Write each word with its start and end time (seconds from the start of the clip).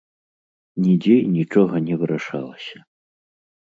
Нідзе 0.85 1.15
і 1.25 1.29
нічога 1.37 1.75
не 1.91 1.95
вырашалася! 2.03 2.77